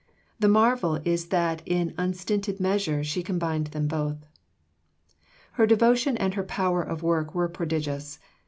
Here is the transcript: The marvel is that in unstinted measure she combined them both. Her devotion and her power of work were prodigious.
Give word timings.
The 0.39 0.47
marvel 0.47 0.95
is 1.05 1.27
that 1.27 1.61
in 1.63 1.93
unstinted 1.95 2.59
measure 2.59 3.03
she 3.03 3.21
combined 3.21 3.67
them 3.67 3.87
both. 3.87 4.25
Her 5.51 5.67
devotion 5.67 6.17
and 6.17 6.33
her 6.33 6.41
power 6.43 6.81
of 6.81 7.03
work 7.03 7.35
were 7.35 7.47
prodigious. 7.47 8.17